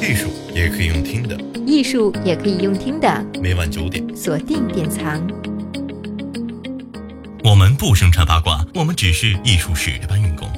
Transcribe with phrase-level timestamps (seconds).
[0.00, 3.24] 艺术也可以用听的，艺术也可以用听的。
[3.40, 5.20] 每晚九点，锁定典藏。
[7.42, 10.48] 我们不生产八卦，我们只是艺术史的搬运工。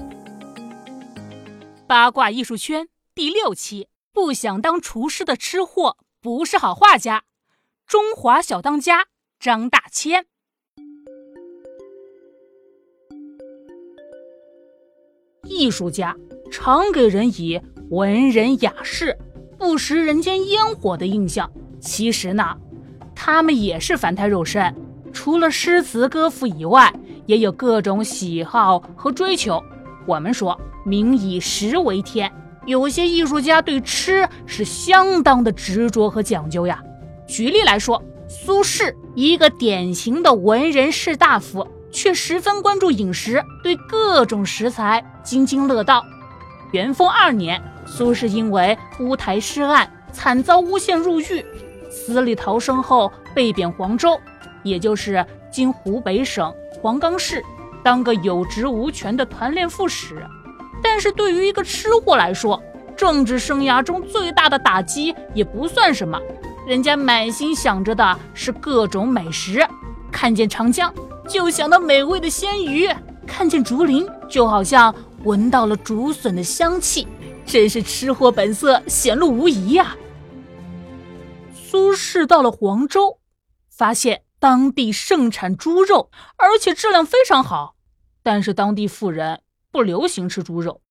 [1.87, 7.25] 八卦艺术圈第六期：不想当厨师的吃货不是好画家。
[7.87, 9.07] 中华小当家
[9.39, 10.27] 张大千。
[15.45, 16.17] 艺术家
[16.51, 17.61] 常给人以
[17.91, 19.17] 文人雅士、
[19.59, 21.51] 不食人间烟火的印象。
[21.81, 22.57] 其实呢，
[23.15, 24.75] 他们也是凡胎肉身，
[25.13, 26.93] 除了诗词歌赋以外，
[27.27, 29.63] 也有各种喜好和追求。
[30.05, 32.31] 我们说“民以食为天”，
[32.67, 36.83] 有些艺术家对吃是相当的执着和讲究呀。
[37.27, 41.67] 举例来说，苏轼，一个典型的文人士大夫。
[41.93, 46.05] 却十分关注饮食，对各种食材津津乐道。
[46.73, 51.45] 元丰二年，苏轼因为乌台诗案惨遭诬陷入狱，
[51.91, 54.21] 死里逃生后被贬黄州，
[54.63, 57.43] 也就是今湖北省黄冈市，
[57.83, 60.17] 当个有职无权的团练副使。
[60.83, 62.63] 但是对于一个吃货来说，
[62.97, 66.21] 政治生涯中最大的打击也不算什么，
[66.67, 69.67] 人家满心想着的是各种美食，
[70.11, 70.93] 看见长江。
[71.29, 72.89] 就想到美味的鲜鱼，
[73.27, 77.07] 看见竹林就好像闻到了竹笋的香气，
[77.47, 79.97] 真是吃货本色显露无遗呀。
[81.55, 83.21] 苏轼到了黄州，
[83.71, 87.77] 发现当地盛产猪肉，而且质量非常好，
[88.23, 90.83] 但是当地富人不流行吃猪肉，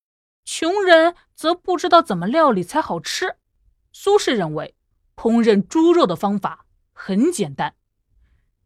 [0.45, 3.35] 穷人则不知道怎么料理才好吃。
[3.91, 4.75] 苏轼认为，
[5.15, 7.75] 烹饪猪肉的方法很简单。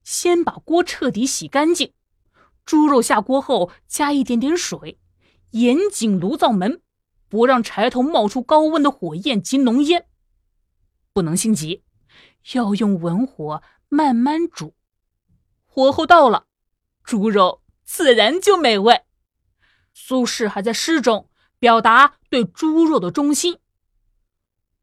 [0.04, 1.94] 先把锅彻底洗干净，
[2.66, 5.00] 猪肉下锅后加一点点水，
[5.52, 6.82] 严紧炉灶门，
[7.30, 10.08] 不让柴头冒出高温的火焰及浓烟。
[11.14, 11.84] 不能心急，
[12.54, 14.76] 要用文火慢慢煮，
[15.66, 16.48] 火候到了，
[17.04, 19.04] 猪肉自然就美味。
[19.94, 21.30] 苏轼还在诗中
[21.60, 23.60] 表达对猪肉的忠心：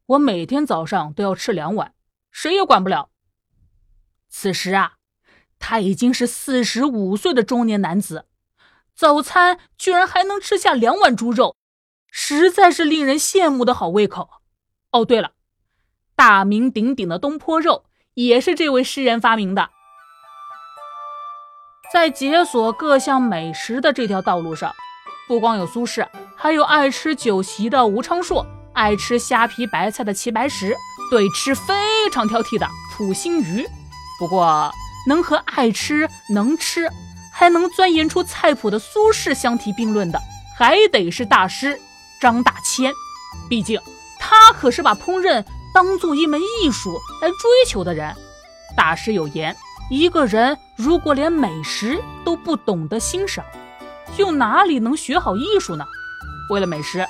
[0.05, 1.93] 我每天早上都要吃两碗，
[2.31, 3.11] 谁也管不了。
[4.29, 4.93] 此时啊。
[5.59, 8.27] 他已经是四十五岁的中年男子，
[8.93, 11.57] 早餐居然还能吃下两碗猪肉，
[12.19, 14.27] 实在是令人羡慕的好胃口。
[14.91, 15.33] 哦，对了，
[16.15, 17.85] 大名鼎鼎的东坡肉
[18.15, 19.69] 也是这位诗人发明的。
[21.93, 24.73] 在解锁各项美食的这条道路上，
[25.27, 30.75] 不光有苏轼，还有爱吃酒席的吴昌硕，爱吃虾皮白菜的齐白石，
[31.11, 31.75] 对吃非
[32.11, 32.67] 常挑剔的
[32.97, 33.63] 溥心畬。
[34.17, 34.71] 不过。
[35.07, 36.89] 能和爱吃、能吃，
[37.31, 40.19] 还能钻研出菜谱的苏轼相提并论的，
[40.57, 41.79] 还得是大师
[42.21, 42.93] 张大千。
[43.49, 43.79] 毕竟
[44.19, 48.15] 他可是把烹饪当做一门艺术来追求的人。
[48.75, 49.55] 大师有言：
[49.89, 53.43] 一个人如果连美食都不懂得欣赏，
[54.17, 55.85] 又哪里能学好艺术呢？
[56.49, 57.05] 为了美食，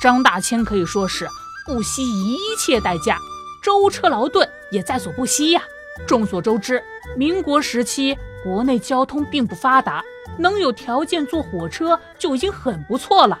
[0.00, 1.28] 张大千可以说是
[1.66, 3.18] 不惜一切代价，
[3.62, 5.62] 舟车劳顿也在所不惜呀。
[6.06, 6.82] 众所周知。
[7.16, 10.02] 民国时期，国内交通并不发达，
[10.38, 13.36] 能有条件坐火车就已经很不错了。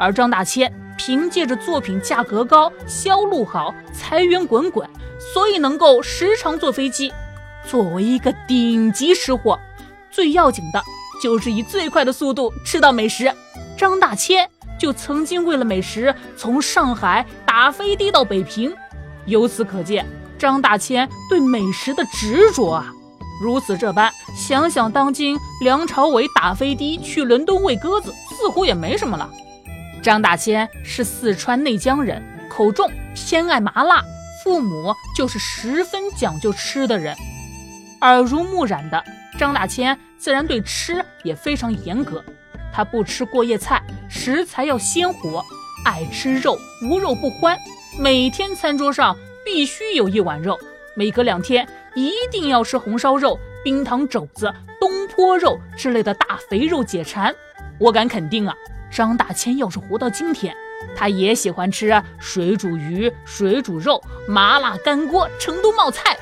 [0.00, 4.88] 而张大千凭借着作品价格高、销路好、财源滚滚，
[5.34, 7.12] 所以能够时常坐飞机。
[7.68, 9.60] 作为一个顶级吃货，
[10.10, 10.82] 最要紧的
[11.22, 13.30] 就是以最快的速度吃到美食。
[13.76, 18.74] 张大千就曾经为了美食从上海打飞的到北平，
[19.26, 20.06] 由此可见
[20.38, 22.90] 张大千对美食的执着啊！
[23.42, 29.30] 如此这般，想想当今梁朝伟打飞的去伦敦喂鸽子，似乎也没什么了。
[30.02, 34.02] 张大千是四川内江人，口重，偏爱麻辣，
[34.42, 37.14] 父母就是十分讲究吃的人。
[38.00, 39.04] 耳濡目染的
[39.38, 42.24] 张大千自然对吃也非常严格，
[42.72, 45.44] 他不吃过夜菜，食材要鲜活，
[45.84, 47.56] 爱吃肉，无肉不欢。
[47.98, 49.14] 每天餐桌上
[49.44, 50.58] 必须有一碗肉，
[50.94, 51.68] 每隔两天。
[51.96, 57.34] 一定要吃红烧肉、冰糖肘子、东坡肉之类的大肥肉解馋。
[57.80, 58.54] 我敢肯定啊，
[58.90, 60.54] 张大千要是活到今天，
[60.96, 66.18] 他也喜欢吃水煮鱼、水煮肉、麻辣干锅、成都冒菜。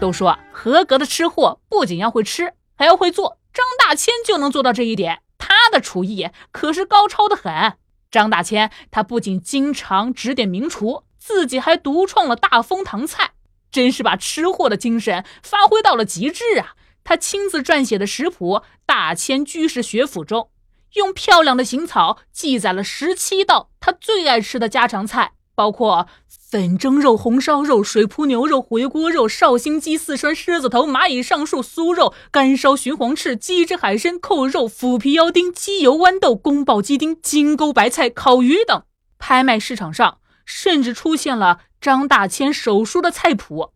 [0.00, 3.38] 都说合格的吃货不仅要会吃，还要会做。
[3.52, 7.74] 张大千就能做到这一点，他的厨艺可是高超的很。
[8.10, 13.32] 张大千他不仅经常指点名厨，自己还独创了大风堂菜。
[13.70, 16.74] 真是把吃货的精神发挥到了极致啊！
[17.04, 20.50] 他亲自撰写的食谱《大千居士学府》中，
[20.94, 38.82] 用漂亮的行草记载了十七道他最爱吃的家常菜，包括粉蒸肉、红烧肉、水铺牛肉、回锅肉、绍兴鸡、四川狮子头、蚂蚁上树、酥肉、干烧鲟黄翅、鸡汁海参、扣肉、腐皮腰丁、鸡油豌豆、宫保鸡丁、金钩白菜、烤鱼等。
[39.18, 43.72] 拍卖市场上甚至出现了张大千手书的菜谱。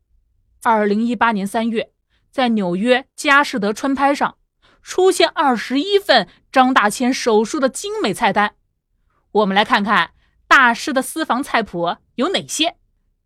[0.62, 1.90] 二零一八年三月，
[2.30, 4.36] 在纽约佳士得川拍上
[4.86, 8.54] 出现二十一份张大千手书的精美菜单。
[9.32, 10.12] 我们来看看
[10.46, 12.76] 大师的私房菜谱有哪些：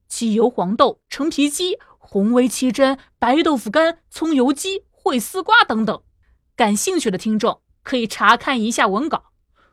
[0.08, 6.02] 鸡油黄豆、橙皮鸡、红煨七珍、白豆腐干、葱油鸡、烩丝瓜等等。
[6.56, 9.32] 感兴趣的听众可以查看一下文稿，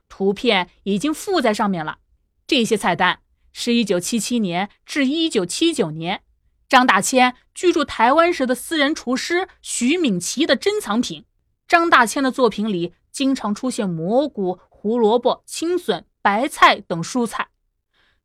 [0.10, 2.00] 图片已经附在上面了。
[2.46, 3.22] 这些菜单
[3.54, 6.22] 是一九七七年至一九七九年
[6.68, 11.24] 张大千居住台湾时的私人厨师徐敏琪的珍藏品。
[11.68, 17.50] 张大千的作品里经常出现蘑菇、胡萝卜、青笋、白菜等蔬菜，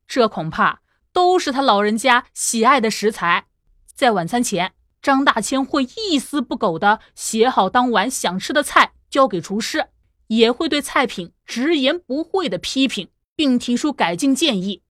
[0.06, 3.46] 这恐怕都是他老人家喜爱的食材。
[3.94, 9.88] 在晚餐前，张大千会一丝不苟地写好当晚想吃的菜，交给厨师，
[10.28, 13.08] 也会对菜品直言不讳的批评。
[13.34, 14.82] 并提出改进建议，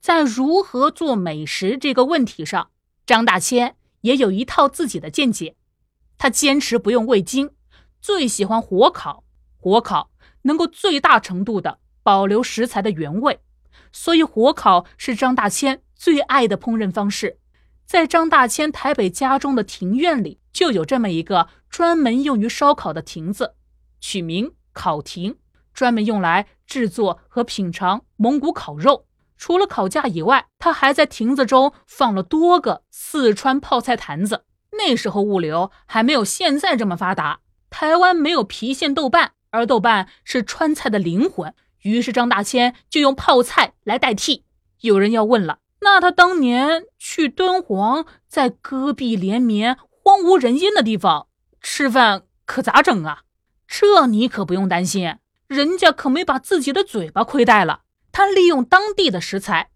[0.00, 2.70] 在如何做美食这个问题上，
[3.04, 5.56] 张大千也有一套自己的见解。
[6.16, 7.50] 他坚持不用味精，
[8.00, 9.24] 最喜欢火烤，
[9.56, 10.10] 火烤
[10.42, 13.40] 能够最大程度的保留食材的原味，
[13.92, 17.38] 所以火烤是张大千最爱的烹饪方式。
[17.84, 23.54] 在张大千台北家中的庭院里，就有这么一个专门用于烧烤的亭子，
[24.00, 25.36] 取名烤亭。
[25.74, 29.06] 专门用来制作和品尝蒙古烤肉。
[29.36, 34.44] 除了烤架以外，他还在亭子中放了多个四川泡菜坛子。
[34.72, 37.38] 那时候物流还没有现在这么发达，
[37.70, 41.54] 台湾没有郫县豆瓣，而豆瓣是川菜的灵魂。
[41.82, 44.44] 于是张大千就用泡菜来代替。
[44.80, 51.28] 有人要问了，那他当年去敦煌，在戈壁连绵、荒无人烟的地方
[51.60, 53.22] 吃饭，可咋整啊？
[53.66, 55.16] 这你可不用担心。
[55.46, 57.82] 人家可没把自己的嘴巴亏待了，
[58.12, 59.70] 他利用当地的食材，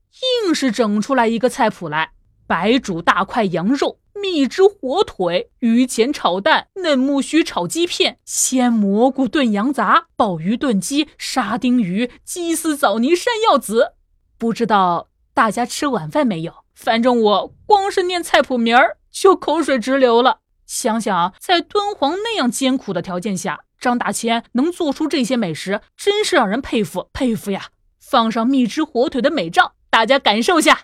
[0.47, 2.13] 硬是整出来一个菜谱来：
[2.47, 13.93] 白煮大块羊肉、蜜汁火腿、鱼前炒蛋、嫩木须炒鸡片、鲜蘑菇炖羊杂、鲍鱼炖鸡、沙丁鱼、鸡丝枣泥山药子。
[14.39, 16.53] 不知道大家吃晚饭没有？
[16.75, 20.41] 反正我光是念菜谱名儿就口水直流了。
[20.67, 23.65] 想想在敦煌那样艰苦的条件下。
[23.79, 27.71] 张大千能做出这些美食，真是让人佩服佩服呀！
[27.99, 30.83] 放上蜜汁火腿的美照，大家感受下。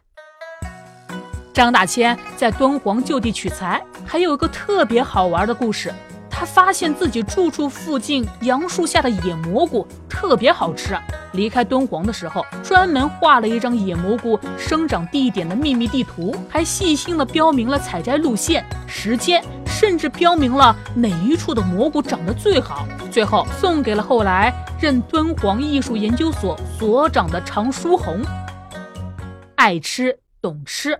[1.58, 5.92] 张大千在敦煌就地取材，还有一个特别好玩的故事。
[6.30, 10.96] 他发现自己住处附近杨树下的野蘑菇特别好吃，
[11.32, 22.86] 离开敦煌的时候，专门画了一张野蘑菇生长地点的秘密地图，还细心的标明了采摘路线、时间，甚至标明了哪一处的蘑菇长得最好。
[23.10, 28.22] 最后送给了后来任敦煌艺术研究所所长的常书鸿。
[29.56, 30.96] 爱吃懂吃，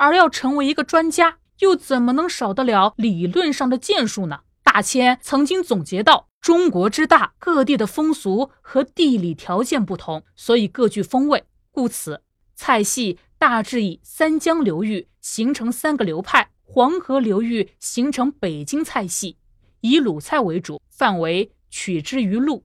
[0.00, 4.40] 而要成为一个专家，又怎么能少得了理论上的建树呢？
[4.62, 11.44] 大千曾经总结到：中国之大，各地的风俗和地理条件不同，所以各具风味。
[11.70, 12.22] 故此，
[12.54, 19.36] 菜系大致以三江流域形成三个流派，黄河流域形成北京菜系，
[19.82, 22.62] 以鲁菜为主，范围取之于陆；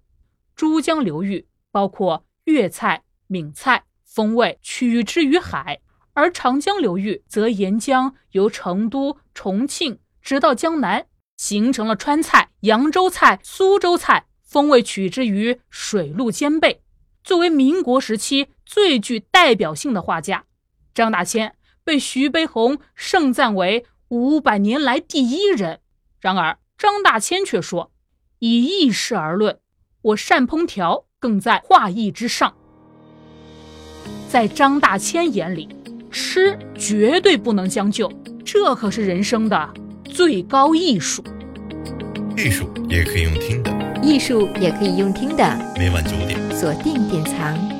[0.56, 5.82] 珠江流域包括粤菜、闽菜，风味取之于海；
[6.16, 11.06] 而长江流域则沿江由成都、重庆直到江南。
[11.38, 16.82] 形成了川菜、扬州菜、苏州菜，风味取之于水陆兼备。
[17.26, 20.46] 作为民国时期最具代表性的画家，
[20.94, 21.54] 张大千
[21.84, 25.82] 被徐悲鸿盛赞为五百年来第一人。
[26.22, 27.92] 然而，张大千却说
[28.40, 29.60] ：“以艺事而论，
[30.04, 32.56] 我善烹调，更在画艺之上。”
[34.32, 35.75] 在张大千眼里，
[36.18, 38.10] 吃绝对不能将就，
[38.46, 39.70] 这可是人生的。
[40.06, 41.22] 最高艺术，
[42.38, 43.70] 艺术也可以用听的，
[44.02, 45.44] 艺术也可以用听的。
[45.78, 47.75] 每晚九点，锁定典藏。